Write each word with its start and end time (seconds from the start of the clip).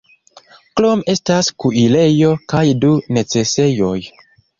Krome 0.77 1.11
estas 1.13 1.49
kuirejo 1.63 2.31
kaj 2.53 2.63
du 2.87 2.95
necesejoj. 3.19 3.93